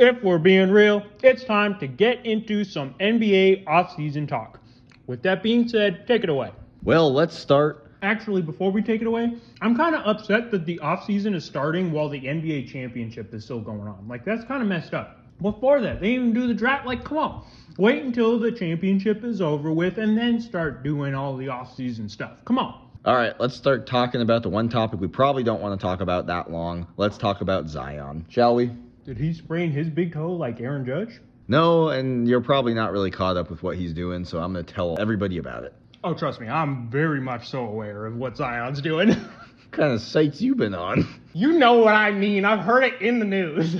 if 0.00 0.22
we're 0.22 0.38
being 0.38 0.70
real, 0.70 1.04
it's 1.22 1.44
time 1.44 1.78
to 1.78 1.86
get 1.86 2.24
into 2.24 2.64
some 2.64 2.94
NBA 3.00 3.64
offseason 3.66 4.26
talk. 4.26 4.58
With 5.06 5.22
that 5.24 5.42
being 5.42 5.68
said, 5.68 6.06
take 6.06 6.24
it 6.24 6.30
away. 6.30 6.52
Well, 6.82 7.12
let's 7.12 7.38
start. 7.38 7.86
Actually, 8.00 8.40
before 8.40 8.72
we 8.72 8.80
take 8.80 9.02
it 9.02 9.06
away, 9.06 9.36
I'm 9.60 9.76
kind 9.76 9.94
of 9.94 10.06
upset 10.06 10.50
that 10.52 10.64
the 10.64 10.78
offseason 10.78 11.34
is 11.34 11.44
starting 11.44 11.92
while 11.92 12.08
the 12.08 12.18
NBA 12.18 12.72
championship 12.72 13.34
is 13.34 13.44
still 13.44 13.60
going 13.60 13.86
on. 13.86 14.08
Like, 14.08 14.24
that's 14.24 14.42
kind 14.44 14.62
of 14.62 14.68
messed 14.68 14.94
up. 14.94 15.18
Before 15.42 15.82
that, 15.82 16.00
they 16.00 16.12
even 16.12 16.32
do 16.32 16.48
the 16.48 16.54
draft. 16.54 16.86
Like, 16.86 17.04
come 17.04 17.18
on. 17.18 17.44
Wait 17.76 18.02
until 18.02 18.38
the 18.38 18.50
championship 18.50 19.22
is 19.22 19.42
over 19.42 19.70
with 19.70 19.98
and 19.98 20.16
then 20.16 20.40
start 20.40 20.82
doing 20.82 21.14
all 21.14 21.36
the 21.36 21.46
offseason 21.48 22.10
stuff. 22.10 22.42
Come 22.46 22.58
on. 22.58 22.88
All 23.04 23.16
right, 23.16 23.38
let's 23.38 23.54
start 23.54 23.86
talking 23.86 24.22
about 24.22 24.42
the 24.42 24.48
one 24.48 24.70
topic 24.70 24.98
we 24.98 25.08
probably 25.08 25.42
don't 25.42 25.60
want 25.60 25.78
to 25.78 25.82
talk 25.82 26.00
about 26.00 26.26
that 26.28 26.50
long. 26.50 26.86
Let's 26.96 27.18
talk 27.18 27.42
about 27.42 27.68
Zion, 27.68 28.24
shall 28.30 28.54
we? 28.54 28.70
Did 29.10 29.18
he 29.18 29.34
sprain 29.34 29.72
his 29.72 29.90
big 29.90 30.12
toe 30.12 30.30
like 30.30 30.60
Aaron 30.60 30.86
Judge? 30.86 31.20
No, 31.48 31.88
and 31.88 32.28
you're 32.28 32.40
probably 32.40 32.74
not 32.74 32.92
really 32.92 33.10
caught 33.10 33.36
up 33.36 33.50
with 33.50 33.60
what 33.60 33.76
he's 33.76 33.92
doing, 33.92 34.24
so 34.24 34.38
I'm 34.38 34.52
going 34.52 34.64
to 34.64 34.72
tell 34.72 34.96
everybody 35.00 35.38
about 35.38 35.64
it. 35.64 35.74
Oh, 36.04 36.14
trust 36.14 36.40
me, 36.40 36.46
I'm 36.46 36.88
very 36.88 37.20
much 37.20 37.48
so 37.48 37.64
aware 37.64 38.06
of 38.06 38.14
what 38.14 38.36
Zion's 38.36 38.80
doing. 38.80 39.08
what 39.08 39.70
kind 39.72 39.92
of 39.92 40.00
sites 40.00 40.40
you 40.40 40.54
been 40.54 40.76
on? 40.76 41.08
You 41.32 41.58
know 41.58 41.78
what 41.78 41.96
I 41.96 42.12
mean. 42.12 42.44
I've 42.44 42.60
heard 42.60 42.84
it 42.84 43.02
in 43.02 43.18
the 43.18 43.24
news. 43.24 43.74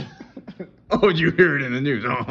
oh, 0.90 1.10
you 1.10 1.30
hear 1.30 1.54
it 1.54 1.62
in 1.62 1.74
the 1.74 1.80
news? 1.80 2.04
Oh. 2.04 2.26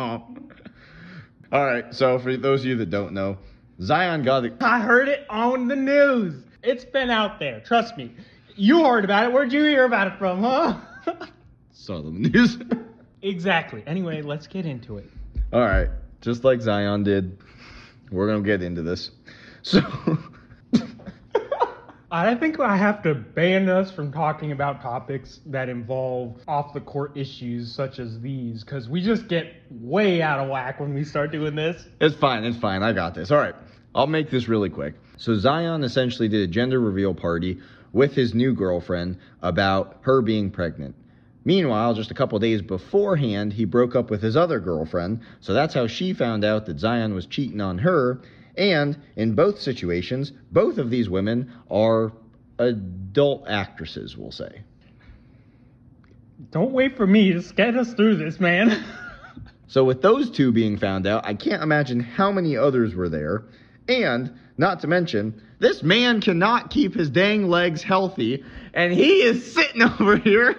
All 1.54 1.66
right, 1.66 1.96
so 1.96 2.20
for 2.20 2.36
those 2.36 2.60
of 2.60 2.66
you 2.66 2.76
that 2.76 2.90
don't 2.90 3.14
know, 3.14 3.38
Zion 3.82 4.24
got 4.24 4.44
it. 4.44 4.56
I 4.60 4.82
heard 4.82 5.08
it 5.08 5.26
on 5.30 5.70
the 5.70 5.76
news. 5.78 6.44
It's 6.64 6.84
been 6.84 7.10
out 7.10 7.40
there. 7.40 7.62
Trust 7.62 7.96
me. 7.96 8.14
You 8.58 8.84
heard 8.84 9.06
about 9.06 9.24
it. 9.24 9.32
Where'd 9.32 9.54
you 9.54 9.64
hear 9.64 9.86
about 9.86 10.08
it 10.08 10.20
from, 10.20 10.44
huh? 10.44 10.78
Saw 11.72 12.02
the 12.02 12.12
news. 12.12 12.58
Exactly. 13.22 13.84
Anyway, 13.86 14.22
let's 14.22 14.48
get 14.48 14.66
into 14.66 14.98
it. 14.98 15.10
All 15.52 15.62
right, 15.62 15.90
just 16.22 16.44
like 16.44 16.62
Zion 16.62 17.04
did, 17.04 17.38
we're 18.12 18.28
gonna 18.28 18.44
get 18.44 18.62
into 18.62 18.82
this. 18.82 19.12
So. 19.62 19.82
I 22.12 22.34
think 22.34 22.60
I 22.60 22.76
have 22.76 23.04
to 23.04 23.14
ban 23.14 23.70
us 23.70 23.92
from 23.92 24.12
talking 24.12 24.52
about 24.52 24.82
topics 24.82 25.42
that 25.46 25.70
involve 25.70 26.42
off 26.48 26.74
the 26.74 26.82
court 26.82 27.16
issues 27.16 27.72
such 27.72 28.00
as 28.00 28.20
these 28.20 28.64
because 28.64 28.90
we 28.90 29.00
just 29.00 29.28
get 29.28 29.54
way 29.70 30.20
out 30.20 30.40
of 30.40 30.50
whack 30.50 30.80
when 30.80 30.96
we 30.96 31.04
start 31.04 31.32
doing 31.32 31.54
this. 31.54 31.86
It's 32.02 32.16
fine, 32.16 32.46
it's 32.46 32.58
fine. 32.58 32.82
I 32.82 32.94
got 32.94 33.14
this. 33.14 33.30
All 33.30 33.38
right, 33.38 33.54
I'll 33.94 34.08
make 34.08 34.32
this 34.32 34.48
really 34.48 34.72
quick. 34.72 34.96
So, 35.18 35.36
Zion 35.36 35.84
essentially 35.84 36.28
did 36.28 36.42
a 36.42 36.52
gender 36.52 36.80
reveal 36.80 37.14
party 37.14 37.60
with 37.94 38.16
his 38.16 38.34
new 38.34 38.54
girlfriend 38.54 39.18
about 39.44 39.98
her 40.02 40.24
being 40.24 40.50
pregnant. 40.50 40.96
Meanwhile, 41.50 41.96
just 41.96 42.12
a 42.12 42.14
couple 42.14 42.38
days 42.38 42.62
beforehand, 42.62 43.54
he 43.54 43.66
broke 43.66 43.96
up 43.96 44.12
with 44.12 44.22
his 44.22 44.38
other 44.38 44.60
girlfriend, 44.60 45.22
so 45.42 45.52
that's 45.52 45.74
how 45.74 45.88
she 45.88 46.14
found 46.14 46.46
out 46.46 46.68
that 46.68 46.80
Zion 46.80 47.16
was 47.16 47.26
cheating 47.26 47.60
on 47.60 47.80
her 47.80 48.22
and 48.56 48.96
in 49.16 49.34
both 49.34 49.60
situations, 49.60 50.32
both 50.52 50.78
of 50.78 50.92
these 50.92 51.10
women 51.10 51.52
are 51.72 52.12
adult 52.60 53.48
actresses, 53.48 54.16
we'll 54.16 54.30
say. 54.30 54.62
Don't 56.52 56.72
wait 56.72 56.96
for 56.96 57.08
me. 57.08 57.34
Just 57.34 57.56
get 57.56 57.76
us 57.76 57.96
through 57.96 58.18
this, 58.18 58.40
man. 58.40 58.86
so, 59.68 59.84
with 59.84 60.04
those 60.04 60.30
two 60.30 60.52
being 60.52 60.78
found 60.78 61.08
out, 61.08 61.26
I 61.26 61.34
can't 61.34 61.64
imagine 61.64 62.00
how 62.00 62.32
many 62.32 62.58
others 62.58 62.94
were 62.94 63.10
there. 63.10 63.46
And, 63.88 64.38
not 64.60 64.82
to 64.82 64.88
mention, 64.88 65.42
this 65.58 65.82
man 65.82 66.22
cannot 66.22 66.70
keep 66.70 66.94
his 66.94 67.10
dang 67.10 67.50
legs 67.50 67.82
healthy, 67.82 68.44
and 68.72 68.94
he 68.94 69.24
is 69.24 69.52
sitting 69.52 69.82
over 70.00 70.16
here 70.18 70.56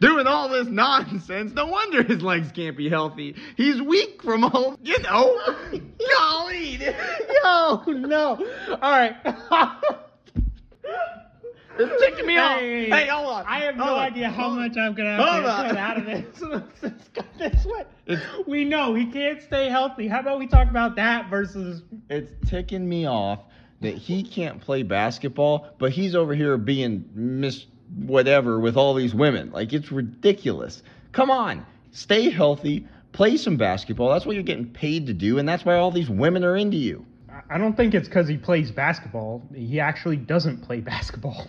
doing 0.00 0.26
all 0.26 0.48
this 0.48 0.66
nonsense. 0.68 1.52
No 1.52 1.66
wonder 1.66 2.02
his 2.02 2.22
legs 2.22 2.50
can't 2.52 2.76
be 2.76 2.88
healthy. 2.88 3.36
He's 3.56 3.80
weak 3.80 4.22
from 4.22 4.44
all, 4.44 4.78
you 4.82 4.98
know. 5.00 5.38
Golly. 6.16 6.78
Yo, 7.44 7.82
no. 7.86 8.46
All 8.70 8.90
right. 8.90 9.16
It's 11.78 12.02
ticking 12.02 12.26
me 12.26 12.36
off. 12.36 12.58
Hey, 12.60 12.90
Hey, 12.90 13.06
hold 13.08 13.28
on. 13.28 13.44
I 13.46 13.60
have 13.60 13.76
no 13.76 13.84
Hold 13.84 13.98
on. 13.98 14.04
idea 14.04 14.28
how 14.28 14.44
Hold 14.50 14.58
much 14.58 14.76
I'm 14.76 14.92
gonna 14.94 15.16
have 15.16 15.26
Hold 15.26 15.44
to 15.44 15.74
cut 15.74 15.76
out 15.78 15.96
of 15.98 16.04
this. 16.04 16.42
Let's 16.82 17.08
this 17.38 17.64
way. 17.64 18.18
We 18.46 18.64
know 18.64 18.94
he 18.94 19.06
can't 19.06 19.40
stay 19.40 19.68
healthy. 19.70 20.06
How 20.06 20.20
about 20.20 20.38
we 20.38 20.46
talk 20.46 20.68
about 20.68 20.96
that 20.96 21.30
versus 21.30 21.82
It's 22.10 22.30
ticking 22.48 22.86
me 22.88 23.06
off 23.06 23.40
that 23.80 23.94
he 23.96 24.22
can't 24.22 24.60
play 24.60 24.82
basketball, 24.82 25.74
but 25.78 25.92
he's 25.92 26.14
over 26.14 26.34
here 26.34 26.56
being 26.58 27.08
Miss 27.14 27.64
whatever 27.96 28.58
with 28.58 28.76
all 28.76 28.94
these 28.94 29.14
women. 29.14 29.50
Like 29.52 29.72
it's 29.72 29.92
ridiculous. 29.92 30.82
Come 31.12 31.30
on, 31.30 31.66
stay 31.92 32.30
healthy, 32.30 32.86
play 33.12 33.36
some 33.36 33.56
basketball. 33.56 34.10
That's 34.10 34.26
what 34.26 34.34
you're 34.34 34.42
getting 34.42 34.70
paid 34.70 35.06
to 35.06 35.12
do, 35.12 35.38
and 35.38 35.48
that's 35.48 35.64
why 35.64 35.76
all 35.76 35.90
these 35.90 36.10
women 36.10 36.44
are 36.44 36.56
into 36.56 36.76
you. 36.76 37.04
I 37.50 37.58
don't 37.58 37.76
think 37.76 37.94
it's 37.94 38.08
because 38.08 38.28
he 38.28 38.36
plays 38.36 38.70
basketball. 38.70 39.42
He 39.54 39.80
actually 39.80 40.16
doesn't 40.16 40.62
play 40.62 40.80
basketball. 40.92 41.46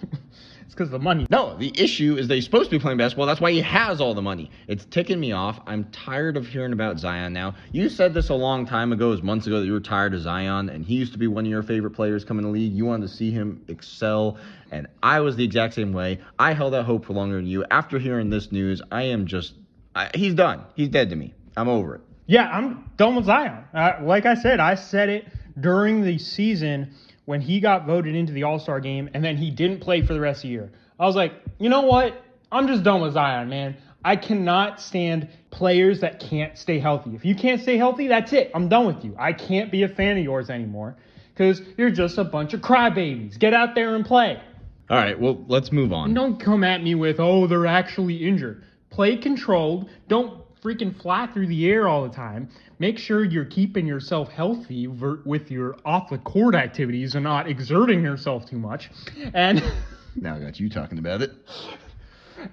It's 0.65 0.73
because 0.73 0.87
of 0.87 0.91
the 0.91 0.99
money. 0.99 1.27
No, 1.29 1.57
the 1.57 1.71
issue 1.79 2.15
is 2.17 2.27
that 2.27 2.35
he's 2.35 2.45
supposed 2.45 2.69
to 2.69 2.75
be 2.75 2.81
playing 2.81 2.97
basketball. 2.97 3.25
That's 3.25 3.41
why 3.41 3.51
he 3.51 3.61
has 3.61 3.99
all 4.01 4.13
the 4.13 4.21
money. 4.21 4.49
It's 4.67 4.85
ticking 4.85 5.19
me 5.19 5.31
off. 5.31 5.59
I'm 5.67 5.85
tired 5.91 6.37
of 6.37 6.47
hearing 6.47 6.73
about 6.73 6.99
Zion 6.99 7.33
now. 7.33 7.55
You 7.71 7.89
said 7.89 8.13
this 8.13 8.29
a 8.29 8.33
long 8.33 8.65
time 8.65 8.91
ago, 8.93 9.07
it 9.07 9.11
was 9.11 9.23
months 9.23 9.47
ago, 9.47 9.59
that 9.59 9.65
you 9.65 9.73
were 9.73 9.79
tired 9.79 10.13
of 10.13 10.21
Zion, 10.21 10.69
and 10.69 10.85
he 10.85 10.95
used 10.95 11.13
to 11.13 11.19
be 11.19 11.27
one 11.27 11.45
of 11.45 11.49
your 11.49 11.63
favorite 11.63 11.91
players 11.91 12.23
coming 12.23 12.43
to 12.43 12.47
the 12.47 12.53
league. 12.53 12.73
You 12.73 12.85
wanted 12.85 13.07
to 13.07 13.13
see 13.13 13.31
him 13.31 13.63
excel, 13.67 14.37
and 14.71 14.87
I 15.01 15.19
was 15.19 15.35
the 15.35 15.43
exact 15.43 15.73
same 15.73 15.93
way. 15.93 16.19
I 16.39 16.53
held 16.53 16.73
that 16.73 16.83
hope 16.83 17.05
for 17.05 17.13
longer 17.13 17.35
than 17.35 17.47
you. 17.47 17.65
After 17.69 17.99
hearing 17.99 18.29
this 18.29 18.51
news, 18.51 18.81
I 18.91 19.03
am 19.03 19.27
just, 19.27 19.53
I, 19.95 20.09
he's 20.15 20.33
done. 20.33 20.63
He's 20.75 20.89
dead 20.89 21.09
to 21.09 21.15
me. 21.15 21.33
I'm 21.57 21.67
over 21.67 21.95
it. 21.95 22.01
Yeah, 22.25 22.49
I'm 22.49 22.89
done 22.97 23.15
with 23.15 23.25
Zion. 23.25 23.65
Uh, 23.73 23.99
like 24.01 24.25
I 24.25 24.35
said, 24.35 24.59
I 24.59 24.75
said 24.75 25.09
it 25.09 25.27
during 25.59 26.03
the 26.03 26.17
season 26.17 26.93
when 27.25 27.41
he 27.41 27.59
got 27.59 27.85
voted 27.85 28.15
into 28.15 28.33
the 28.33 28.43
All 28.43 28.59
Star 28.59 28.79
game 28.79 29.09
and 29.13 29.23
then 29.23 29.37
he 29.37 29.51
didn't 29.51 29.79
play 29.79 30.01
for 30.05 30.13
the 30.13 30.19
rest 30.19 30.39
of 30.39 30.43
the 30.43 30.49
year. 30.49 30.71
I 30.99 31.05
was 31.05 31.15
like, 31.15 31.33
you 31.59 31.69
know 31.69 31.81
what? 31.81 32.21
I'm 32.51 32.67
just 32.67 32.83
done 32.83 33.01
with 33.01 33.13
Zion, 33.13 33.49
man. 33.49 33.77
I 34.05 34.15
cannot 34.15 34.81
stand 34.81 35.29
players 35.49 36.01
that 36.01 36.19
can't 36.19 36.57
stay 36.57 36.79
healthy. 36.79 37.15
If 37.15 37.23
you 37.25 37.35
can't 37.35 37.61
stay 37.61 37.77
healthy, 37.77 38.07
that's 38.07 38.33
it. 38.33 38.51
I'm 38.53 38.67
done 38.67 38.85
with 38.85 39.05
you. 39.05 39.15
I 39.17 39.33
can't 39.33 39.71
be 39.71 39.83
a 39.83 39.87
fan 39.87 40.17
of 40.17 40.23
yours 40.23 40.49
anymore 40.49 40.97
because 41.33 41.61
you're 41.77 41.89
just 41.89 42.17
a 42.17 42.23
bunch 42.23 42.53
of 42.53 42.61
crybabies. 42.61 43.39
Get 43.39 43.53
out 43.53 43.75
there 43.75 43.95
and 43.95 44.05
play. 44.05 44.41
All 44.89 44.97
right, 44.97 45.19
well, 45.19 45.43
let's 45.47 45.71
move 45.71 45.93
on. 45.93 46.07
And 46.07 46.15
don't 46.15 46.39
come 46.39 46.63
at 46.63 46.83
me 46.83 46.95
with, 46.95 47.19
oh, 47.19 47.47
they're 47.47 47.65
actually 47.65 48.17
injured. 48.27 48.63
Play 48.89 49.17
controlled. 49.17 49.89
Don't 50.07 50.42
freaking 50.63 50.99
fly 51.01 51.27
through 51.27 51.47
the 51.47 51.67
air 51.69 51.87
all 51.87 52.03
the 52.07 52.13
time. 52.15 52.49
Make 52.79 52.97
sure 52.97 53.23
you're 53.23 53.45
keeping 53.45 53.85
yourself 53.85 54.29
healthy 54.29 54.85
ver- 54.87 55.21
with 55.25 55.51
your 55.51 55.75
off 55.85 56.09
the 56.09 56.17
court 56.19 56.55
activities 56.55 57.15
and 57.15 57.23
not 57.23 57.47
exerting 57.49 58.01
yourself 58.01 58.45
too 58.49 58.57
much. 58.57 58.89
And 59.33 59.61
Now 60.15 60.35
I 60.35 60.39
got 60.39 60.59
you 60.59 60.69
talking 60.69 60.99
about 60.99 61.21
it. 61.23 61.31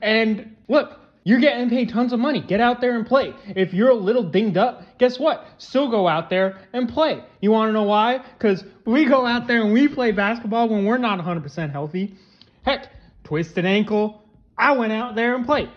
and 0.03 0.57
look, 0.69 0.99
you're 1.25 1.41
getting 1.41 1.69
paid 1.69 1.91
tons 1.91 2.13
of 2.15 2.19
money. 2.19 2.41
Get 2.41 2.61
out 2.61 2.81
there 2.81 2.97
and 2.97 3.07
play. 3.07 3.35
If 3.49 3.75
you're 3.75 3.91
a 3.91 3.95
little 3.95 4.23
dinged 4.23 4.57
up, 4.57 4.83
guess 4.99 5.19
what? 5.19 5.47
Still 5.59 5.91
go 5.91 6.09
out 6.09 6.31
there 6.31 6.59
and 6.73 6.89
play. 6.89 7.23
You 7.43 7.51
want 7.51 7.69
to 7.69 7.73
know 7.75 7.83
why? 7.83 8.19
Because 8.39 8.65
we 8.87 9.05
go 9.05 9.27
out 9.27 9.47
there 9.47 9.63
and 9.63 9.73
we 9.75 9.89
play 9.89 10.13
basketball 10.13 10.69
when 10.71 10.87
we're 10.87 10.97
not 10.99 11.19
100% 11.21 11.71
healthy. 11.71 12.15
Heck, 12.63 12.89
twisted 13.25 13.67
ankle, 13.67 14.23
I 14.57 14.73
went 14.73 14.93
out 14.93 15.15
there 15.15 15.35
and 15.35 15.45
played. 15.45 15.69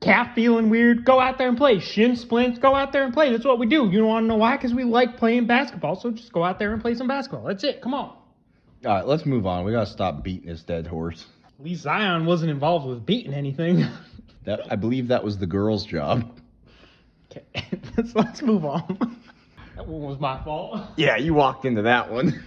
Calf 0.00 0.34
feeling 0.34 0.68
weird, 0.68 1.04
go 1.04 1.20
out 1.20 1.38
there 1.38 1.48
and 1.48 1.56
play. 1.56 1.80
Shin 1.80 2.16
splints, 2.16 2.58
go 2.58 2.74
out 2.74 2.92
there 2.92 3.04
and 3.04 3.14
play. 3.14 3.30
That's 3.32 3.44
what 3.44 3.58
we 3.58 3.66
do. 3.66 3.88
You 3.90 3.98
don't 4.00 4.08
want 4.08 4.24
to 4.24 4.28
know 4.28 4.36
why? 4.36 4.56
Because 4.56 4.74
we 4.74 4.84
like 4.84 5.16
playing 5.16 5.46
basketball. 5.46 5.98
So 5.98 6.10
just 6.10 6.32
go 6.32 6.44
out 6.44 6.58
there 6.58 6.72
and 6.72 6.82
play 6.82 6.94
some 6.94 7.08
basketball. 7.08 7.44
That's 7.44 7.64
it. 7.64 7.80
Come 7.80 7.94
on. 7.94 8.16
All 8.84 8.92
right, 8.94 9.06
let's 9.06 9.24
move 9.24 9.46
on. 9.46 9.64
We 9.64 9.72
got 9.72 9.86
to 9.86 9.90
stop 9.90 10.22
beating 10.22 10.48
this 10.48 10.62
dead 10.62 10.86
horse. 10.86 11.24
At 11.58 11.64
least 11.64 11.82
Zion 11.82 12.26
wasn't 12.26 12.50
involved 12.50 12.86
with 12.86 13.06
beating 13.06 13.34
anything. 13.34 13.84
That 14.46 14.60
I 14.70 14.76
believe 14.76 15.08
that 15.08 15.24
was 15.24 15.38
the 15.38 15.46
girl's 15.46 15.84
job. 15.84 16.22
Okay, 17.32 17.44
let's, 17.96 18.14
let's 18.14 18.42
move 18.42 18.64
on. 18.64 19.18
that 19.74 19.88
one 19.88 20.02
was 20.02 20.20
my 20.20 20.40
fault. 20.44 20.80
Yeah, 20.96 21.16
you 21.16 21.34
walked 21.34 21.64
into 21.64 21.82
that 21.82 22.12
one. 22.12 22.44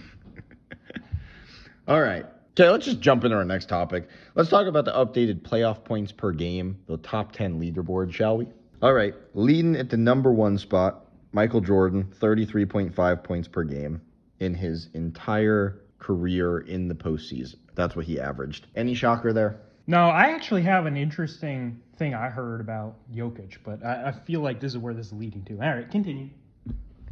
All 1.86 2.00
right. 2.00 2.24
Okay, 2.52 2.68
let's 2.68 2.84
just 2.84 3.00
jump 3.00 3.24
into 3.24 3.36
our 3.36 3.44
next 3.44 3.68
topic. 3.68 4.08
Let's 4.34 4.50
talk 4.50 4.66
about 4.66 4.84
the 4.84 4.92
updated 4.92 5.42
playoff 5.42 5.84
points 5.84 6.10
per 6.10 6.32
game, 6.32 6.78
the 6.86 6.96
top 6.96 7.32
10 7.32 7.60
leaderboard, 7.60 8.12
shall 8.12 8.36
we? 8.38 8.48
All 8.82 8.92
right. 8.92 9.14
Leading 9.34 9.76
at 9.76 9.88
the 9.88 9.96
number 9.96 10.32
one 10.32 10.58
spot, 10.58 11.06
Michael 11.32 11.60
Jordan, 11.60 12.12
33.5 12.20 13.22
points 13.22 13.46
per 13.46 13.62
game 13.62 14.00
in 14.40 14.54
his 14.54 14.88
entire 14.94 15.80
career 15.98 16.58
in 16.58 16.88
the 16.88 16.94
postseason. 16.94 17.56
That's 17.76 17.94
what 17.94 18.06
he 18.06 18.18
averaged. 18.18 18.66
Any 18.74 18.94
shocker 18.94 19.32
there? 19.32 19.60
No, 19.86 20.08
I 20.08 20.30
actually 20.32 20.62
have 20.62 20.86
an 20.86 20.96
interesting 20.96 21.80
thing 21.96 22.14
I 22.14 22.30
heard 22.30 22.60
about 22.60 22.96
Jokic, 23.12 23.58
but 23.64 23.84
I, 23.84 24.08
I 24.08 24.12
feel 24.12 24.40
like 24.40 24.60
this 24.60 24.72
is 24.72 24.78
where 24.78 24.94
this 24.94 25.06
is 25.06 25.12
leading 25.12 25.44
to. 25.44 25.54
All 25.54 25.74
right, 25.74 25.90
continue. 25.90 26.30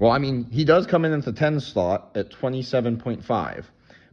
Well, 0.00 0.10
I 0.10 0.18
mean, 0.18 0.48
he 0.50 0.64
does 0.64 0.86
come 0.86 1.04
in 1.04 1.12
at 1.12 1.24
the 1.24 1.32
10 1.32 1.60
slot 1.60 2.12
at 2.16 2.30
27.5. 2.30 3.64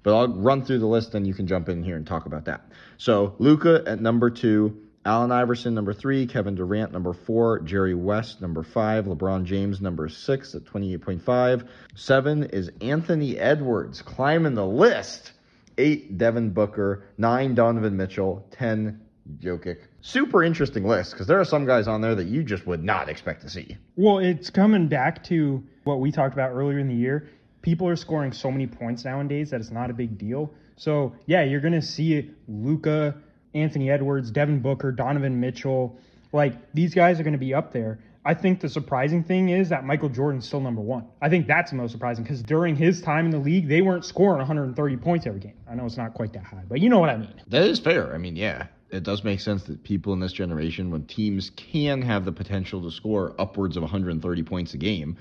But 0.05 0.15
I'll 0.15 0.27
run 0.27 0.63
through 0.63 0.79
the 0.79 0.85
list 0.85 1.15
and 1.15 1.25
you 1.25 1.33
can 1.33 1.47
jump 1.47 1.67
in 1.67 1.81
here 1.81 1.97
and 1.97 2.05
talk 2.05 2.27
about 2.27 2.45
that. 2.45 2.61
So, 2.97 3.35
Luka 3.39 3.83
at 3.87 3.99
number 3.99 4.29
two, 4.29 4.77
Allen 5.03 5.31
Iverson, 5.31 5.73
number 5.73 5.93
three. 5.93 6.27
Kevin 6.27 6.53
Durant, 6.53 6.91
number 6.91 7.11
four. 7.11 7.59
Jerry 7.61 7.95
West, 7.95 8.39
number 8.39 8.61
five. 8.61 9.05
LeBron 9.05 9.45
James, 9.45 9.81
number 9.81 10.07
six 10.07 10.53
at 10.53 10.63
28.5. 10.63 11.67
Seven 11.95 12.43
is 12.43 12.69
Anthony 12.81 13.39
Edwards, 13.39 14.03
climbing 14.03 14.53
the 14.53 14.65
list. 14.65 15.31
Eight, 15.79 16.19
Devin 16.19 16.51
Booker. 16.51 17.03
Nine, 17.17 17.55
Donovan 17.55 17.97
Mitchell. 17.97 18.47
Ten, 18.51 19.01
Jokic. 19.39 19.79
Super 20.01 20.43
interesting 20.43 20.85
list 20.85 21.13
because 21.13 21.25
there 21.25 21.39
are 21.39 21.45
some 21.45 21.65
guys 21.65 21.87
on 21.87 22.01
there 22.01 22.13
that 22.13 22.27
you 22.27 22.43
just 22.43 22.67
would 22.67 22.83
not 22.83 23.09
expect 23.09 23.41
to 23.41 23.49
see. 23.49 23.75
Well, 23.95 24.19
it's 24.19 24.51
coming 24.51 24.87
back 24.87 25.23
to 25.25 25.63
what 25.83 25.99
we 25.99 26.11
talked 26.11 26.33
about 26.35 26.51
earlier 26.51 26.77
in 26.77 26.87
the 26.87 26.95
year. 26.95 27.27
People 27.65 27.87
are 27.87 27.95
scoring 27.95 28.31
so 28.31 28.51
many 28.51 28.67
points 28.67 29.05
nowadays 29.05 29.49
that 29.49 29.59
it's 29.59 29.71
not 29.71 29.89
a 29.89 29.93
big 29.93 30.19
deal. 30.19 30.53
So, 30.75 31.15
yeah, 31.25 31.43
you're 31.43 31.61
to 31.73 31.81
see 31.81 32.29
Luka, 32.47 33.15
Anthony 33.55 33.89
Edwards, 33.89 34.29
Devin 34.29 34.59
Booker, 34.59 34.91
Donovan 34.91 35.39
Mitchell. 35.39 35.97
Like, 36.31 36.53
these 36.75 36.93
guys 36.93 37.19
are 37.19 37.23
to 37.33 37.39
be 37.39 37.55
up 37.55 37.73
there. 37.73 37.97
I 38.23 38.35
think 38.35 38.59
the 38.59 38.69
surprising 38.69 39.23
thing 39.23 39.49
is 39.49 39.69
that 39.69 39.83
Michael 39.83 40.09
Jordan's 40.09 40.45
still 40.45 40.61
number 40.61 40.81
one. 40.81 41.07
I 41.19 41.29
think 41.29 41.47
that's 41.47 41.71
the 41.71 41.77
most 41.77 41.91
surprising 41.91 42.23
because 42.23 42.43
during 42.43 42.75
his 42.75 43.01
time 43.01 43.25
in 43.25 43.31
the 43.31 43.39
league, 43.39 43.67
they 43.67 43.81
weren't 43.81 44.05
scoring 44.05 44.37
130 44.37 44.97
points 44.97 45.25
every 45.25 45.39
game. 45.39 45.57
I 45.67 45.73
know 45.73 45.85
it's 45.87 45.97
not 45.97 46.13
quite 46.13 46.33
that 46.33 46.43
high, 46.43 46.65
but 46.69 46.79
you 46.81 46.89
know 46.89 46.99
what 46.99 47.09
I 47.09 47.17
mean. 47.17 47.33
That 47.47 47.63
is 47.63 47.79
fair. 47.79 48.13
I 48.13 48.19
mean, 48.19 48.35
yeah, 48.35 48.67
it 48.91 49.01
does 49.01 49.23
make 49.23 49.39
sense 49.39 49.63
that 49.63 49.83
people 49.83 50.13
in 50.13 50.19
this 50.19 50.33
generation, 50.33 50.91
when 50.91 51.05
teams 51.07 51.49
can 51.55 52.03
have 52.03 52.25
the 52.25 52.31
potential 52.31 52.83
to 52.83 52.91
score 52.91 53.33
upwards 53.39 53.75
of 53.75 53.81
130 53.81 54.43
points 54.43 54.75
a 54.75 54.77
game, 54.77 55.17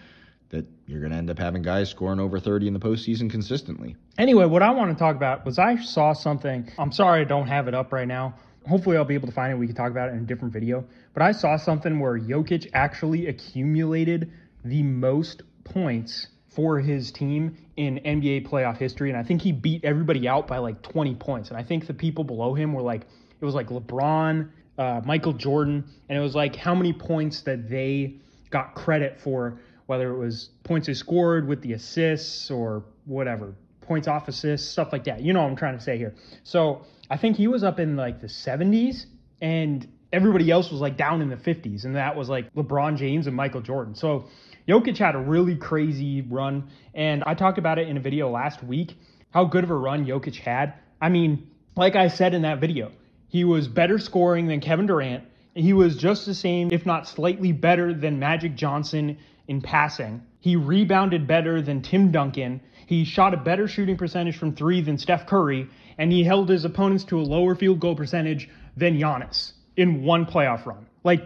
that 0.55 0.67
you're 0.87 1.01
going 1.01 1.11
to 1.13 1.19
end 1.19 1.31
up 1.31 1.39
having 1.39 1.63
guys 1.63 1.91
scoring 1.91 2.21
over 2.21 2.39
30 2.39 2.69
in 2.69 2.73
the 2.73 2.81
postseason 2.81 3.29
consistently. 3.29 3.97
Anyway, 4.19 4.47
what 4.47 4.63
I 4.63 4.71
want 4.71 4.97
to 4.97 4.99
talk 4.99 5.17
about 5.17 5.45
was 5.45 5.59
I 5.59 5.77
saw 5.77 6.13
something. 6.13 6.71
I'm 6.79 6.93
sorry 6.93 7.23
I 7.23 7.25
don't 7.25 7.49
have 7.49 7.69
it 7.69 7.75
up 7.75 7.93
right 7.93 8.09
now. 8.09 8.35
Hopefully, 8.69 8.97
I'll 8.97 9.05
be 9.05 9.15
able 9.15 9.29
to 9.29 9.35
find 9.35 9.53
it. 9.53 9.57
We 9.57 9.67
can 9.67 9.77
talk 9.77 9.91
about 9.91 10.09
it 10.09 10.13
in 10.13 10.19
a 10.21 10.27
different 10.27 10.55
video. 10.55 10.85
But 11.13 11.23
I 11.23 11.33
saw 11.33 11.57
something 11.57 11.99
where 11.99 12.19
Jokic 12.19 12.71
actually 12.73 13.27
accumulated 13.27 14.33
the 14.65 14.83
most 14.83 15.43
points 15.65 16.29
for 16.49 16.79
his 16.79 17.11
team 17.11 17.57
in 17.77 18.01
NBA 18.05 18.49
playoff 18.49 18.79
history. 18.79 19.11
And 19.11 19.19
I 19.19 19.25
think 19.25 19.43
he 19.43 19.53
beat 19.53 19.85
everybody 19.85 20.29
out 20.29 20.47
by 20.47 20.59
like 20.59 20.83
20 20.83 21.17
points. 21.17 21.51
And 21.51 21.59
I 21.59 21.65
think 21.65 21.87
the 21.87 21.95
people 21.95 22.25
below 22.25 22.55
him 22.55 22.73
were 22.73 22.83
like, 22.83 23.03
it 23.41 23.45
was 23.45 23.55
like 23.55 23.69
LeBron, 23.69 24.49
uh, 24.79 25.01
Michael 25.05 25.33
Jordan, 25.33 25.85
and 26.09 26.17
it 26.17 26.21
was 26.21 26.35
like 26.35 26.57
how 26.57 26.75
many 26.75 26.93
points 26.93 27.43
that 27.43 27.69
they 27.69 28.15
got 28.51 28.75
credit 28.75 29.21
for, 29.21 29.59
whether 29.87 30.11
it 30.13 30.19
was 30.19 30.51
points 30.63 30.87
they 30.87 30.95
scored 30.95 31.47
with 31.47 31.63
the 31.63 31.73
assists 31.73 32.51
or 32.51 32.85
whatever, 33.05 33.55
points 33.83 34.09
off 34.09 34.29
assists, 34.29 34.69
stuff 34.71 34.93
like 34.93 35.05
that. 35.05 35.21
You 35.21 35.33
know 35.33 35.43
what 35.43 35.51
I'm 35.51 35.57
trying 35.57 35.77
to 35.79 35.85
say 35.85 35.99
here. 35.99 36.15
So 36.43 36.87
I 37.11 37.17
think 37.17 37.37
he 37.37 37.49
was 37.49 37.65
up 37.65 37.79
in 37.79 37.97
like 37.97 38.21
the 38.21 38.27
70s 38.27 39.07
and 39.41 39.87
everybody 40.13 40.51
else 40.51 40.71
was 40.71 40.81
like 40.81 40.97
down 40.97 41.21
in 41.21 41.29
the 41.29 41.37
50s. 41.37 41.85
And 41.85 41.97
that 41.97 42.17
was 42.17 42.29
like 42.29 42.53
LeBron 42.55 42.97
James 42.97 43.27
and 43.27 43.37
Michael 43.37 43.61
Jordan. 43.61 43.95
So 43.95 44.29
Jokic 44.67 44.97
had 44.97 45.15
a 45.15 45.19
really 45.19 45.57
crazy 45.57 46.23
run. 46.23 46.71
And 46.95 47.23
I 47.27 47.35
talked 47.35 47.59
about 47.59 47.79
it 47.79 47.89
in 47.89 47.97
a 47.97 48.01
video 48.01 48.31
last 48.31 48.63
week 48.63 48.97
how 49.31 49.45
good 49.45 49.65
of 49.65 49.71
a 49.71 49.77
run 49.77 50.07
Jokic 50.07 50.37
had. 50.37 50.75
I 51.01 51.09
mean, 51.09 51.51
like 51.77 51.97
I 51.97 52.09
said 52.09 52.35
in 52.35 52.43
that 52.43 52.61
video, 52.61 52.93
he 53.29 53.43
was 53.43 53.67
better 53.67 53.99
scoring 53.99 54.47
than 54.47 54.61
Kevin 54.61 54.87
Durant. 54.87 55.25
He 55.55 55.73
was 55.73 55.97
just 55.97 56.25
the 56.25 56.35
same, 56.35 56.71
if 56.73 56.87
not 56.87 57.09
slightly 57.09 57.51
better 57.51 57.93
than 57.93 58.21
Magic 58.21 58.55
Johnson 58.55 59.19
in 59.49 59.61
passing. 59.61 60.23
He 60.41 60.57
rebounded 60.57 61.27
better 61.27 61.63
than 61.63 61.83
Tim 61.83 62.11
Duncan. 62.13 62.61
He 62.87 63.05
shot 63.05 63.35
a 63.35 63.39
better 63.39 63.67
shooting 63.67 63.97
percentage 63.97 64.37
from 64.37 64.55
three 64.55 64.81
than 64.81 64.99
Steph 64.99 65.27
Curry, 65.27 65.69
and 65.97 66.13
he 66.13 66.25
held 66.25 66.49
his 66.49 66.65
opponents 66.65 67.05
to 67.05 67.19
a 67.19 67.23
lower 67.23 67.55
field 67.55 67.81
goal 67.81 67.97
percentage 67.97 68.49
than 68.77 68.99
Giannis 68.99 69.53
in 69.77 70.05
one 70.05 70.27
playoff 70.27 70.67
run. 70.67 70.87
Like, 71.03 71.23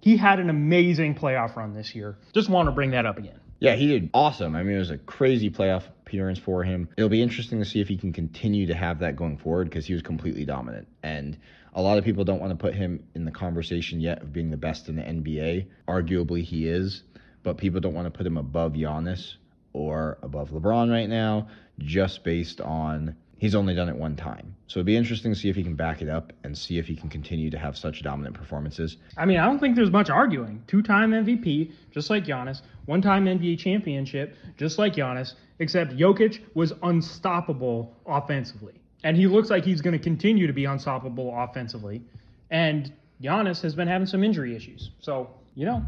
he 0.00 0.16
had 0.16 0.38
an 0.38 0.50
amazing 0.50 1.14
playoff 1.14 1.56
run 1.56 1.74
this 1.74 1.94
year. 1.94 2.18
Just 2.32 2.48
want 2.48 2.68
to 2.68 2.72
bring 2.72 2.92
that 2.92 3.06
up 3.06 3.18
again. 3.18 3.40
Yeah, 3.60 3.74
he 3.74 3.88
did 3.88 4.10
awesome. 4.14 4.54
I 4.54 4.62
mean, 4.62 4.76
it 4.76 4.78
was 4.78 4.90
a 4.90 4.98
crazy 4.98 5.50
playoff 5.50 5.84
appearance 5.86 6.38
for 6.38 6.62
him. 6.62 6.88
It'll 6.96 7.08
be 7.08 7.22
interesting 7.22 7.58
to 7.58 7.64
see 7.64 7.80
if 7.80 7.88
he 7.88 7.96
can 7.96 8.12
continue 8.12 8.66
to 8.66 8.74
have 8.74 9.00
that 9.00 9.16
going 9.16 9.38
forward 9.38 9.68
because 9.68 9.84
he 9.84 9.94
was 9.94 10.02
completely 10.02 10.44
dominant. 10.44 10.86
And 11.02 11.36
a 11.74 11.82
lot 11.82 11.98
of 11.98 12.04
people 12.04 12.24
don't 12.24 12.40
want 12.40 12.52
to 12.52 12.56
put 12.56 12.74
him 12.74 13.04
in 13.14 13.24
the 13.24 13.32
conversation 13.32 14.00
yet 14.00 14.22
of 14.22 14.32
being 14.32 14.50
the 14.50 14.56
best 14.56 14.88
in 14.88 14.94
the 14.94 15.02
NBA. 15.02 15.66
Arguably, 15.88 16.44
he 16.44 16.68
is, 16.68 17.02
but 17.48 17.56
people 17.56 17.80
don't 17.80 17.94
want 17.94 18.04
to 18.04 18.10
put 18.10 18.26
him 18.26 18.36
above 18.36 18.74
Giannis 18.74 19.36
or 19.72 20.18
above 20.20 20.50
LeBron 20.50 20.90
right 20.90 21.08
now 21.08 21.48
just 21.78 22.22
based 22.22 22.60
on 22.60 23.16
he's 23.38 23.54
only 23.54 23.74
done 23.74 23.88
it 23.88 23.96
one 23.96 24.16
time. 24.16 24.54
So 24.66 24.80
it'd 24.80 24.86
be 24.86 24.98
interesting 24.98 25.32
to 25.32 25.40
see 25.40 25.48
if 25.48 25.56
he 25.56 25.62
can 25.62 25.74
back 25.74 26.02
it 26.02 26.10
up 26.10 26.34
and 26.44 26.58
see 26.58 26.76
if 26.76 26.86
he 26.86 26.94
can 26.94 27.08
continue 27.08 27.48
to 27.48 27.56
have 27.56 27.78
such 27.78 28.02
dominant 28.02 28.36
performances. 28.36 28.98
I 29.16 29.24
mean, 29.24 29.38
I 29.38 29.46
don't 29.46 29.58
think 29.58 29.76
there's 29.76 29.90
much 29.90 30.10
arguing. 30.10 30.62
Two 30.66 30.82
time 30.82 31.12
MVP, 31.12 31.72
just 31.90 32.10
like 32.10 32.26
Giannis. 32.26 32.60
One 32.84 33.00
time 33.00 33.24
NBA 33.24 33.58
championship, 33.58 34.36
just 34.58 34.76
like 34.78 34.92
Giannis, 34.92 35.32
except 35.58 35.96
Jokic 35.96 36.40
was 36.52 36.74
unstoppable 36.82 37.96
offensively. 38.04 38.74
And 39.04 39.16
he 39.16 39.26
looks 39.26 39.48
like 39.48 39.64
he's 39.64 39.80
going 39.80 39.96
to 39.96 40.04
continue 40.04 40.46
to 40.46 40.52
be 40.52 40.66
unstoppable 40.66 41.32
offensively. 41.34 42.02
And 42.50 42.92
Giannis 43.22 43.62
has 43.62 43.74
been 43.74 43.88
having 43.88 44.06
some 44.06 44.22
injury 44.22 44.54
issues. 44.54 44.90
So, 45.00 45.30
you 45.54 45.64
know, 45.64 45.82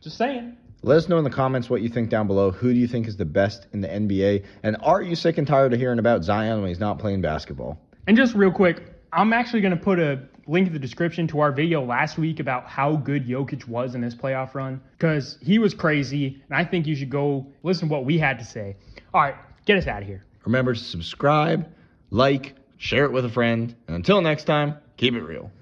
just 0.00 0.16
saying. 0.16 0.56
Let 0.84 0.96
us 0.96 1.08
know 1.08 1.16
in 1.16 1.22
the 1.22 1.30
comments 1.30 1.70
what 1.70 1.80
you 1.80 1.88
think 1.88 2.10
down 2.10 2.26
below. 2.26 2.50
Who 2.50 2.72
do 2.72 2.78
you 2.78 2.88
think 2.88 3.06
is 3.06 3.16
the 3.16 3.24
best 3.24 3.68
in 3.72 3.82
the 3.82 3.88
NBA? 3.88 4.44
And 4.64 4.76
are 4.82 5.00
you 5.00 5.14
sick 5.14 5.38
and 5.38 5.46
tired 5.46 5.72
of 5.72 5.78
hearing 5.78 6.00
about 6.00 6.24
Zion 6.24 6.60
when 6.60 6.68
he's 6.68 6.80
not 6.80 6.98
playing 6.98 7.20
basketball? 7.20 7.78
And 8.08 8.16
just 8.16 8.34
real 8.34 8.50
quick, 8.50 8.82
I'm 9.12 9.32
actually 9.32 9.60
going 9.60 9.76
to 9.76 9.82
put 9.82 10.00
a 10.00 10.20
link 10.48 10.66
in 10.66 10.72
the 10.72 10.80
description 10.80 11.28
to 11.28 11.38
our 11.38 11.52
video 11.52 11.84
last 11.84 12.18
week 12.18 12.40
about 12.40 12.66
how 12.66 12.96
good 12.96 13.28
Jokic 13.28 13.68
was 13.68 13.94
in 13.94 14.00
this 14.00 14.12
playoff 14.12 14.54
run 14.54 14.80
because 14.98 15.38
he 15.40 15.60
was 15.60 15.72
crazy. 15.72 16.42
And 16.48 16.58
I 16.58 16.64
think 16.64 16.88
you 16.88 16.96
should 16.96 17.10
go 17.10 17.46
listen 17.62 17.88
to 17.88 17.92
what 17.92 18.04
we 18.04 18.18
had 18.18 18.40
to 18.40 18.44
say. 18.44 18.74
All 19.14 19.20
right, 19.22 19.36
get 19.66 19.78
us 19.78 19.86
out 19.86 20.02
of 20.02 20.08
here. 20.08 20.24
Remember 20.44 20.74
to 20.74 20.80
subscribe, 20.80 21.72
like, 22.10 22.56
share 22.78 23.04
it 23.04 23.12
with 23.12 23.24
a 23.24 23.30
friend. 23.30 23.72
And 23.86 23.94
until 23.94 24.20
next 24.20 24.44
time, 24.44 24.78
keep 24.96 25.14
it 25.14 25.22
real. 25.22 25.52